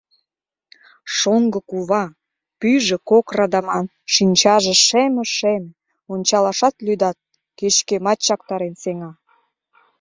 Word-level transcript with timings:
Шоҥго 1.15 1.59
кува, 1.69 2.03
пӱйжӧ 2.59 2.97
кок 3.09 3.27
радаман, 3.37 3.85
шинчаже 4.13 4.73
шеме-шеме— 4.85 5.73
ончалашат 6.13 6.75
лӱдат, 6.85 7.17
кеч-кӧмат 7.59 8.19
чактарен 8.25 8.75
сеҥа. 8.83 9.11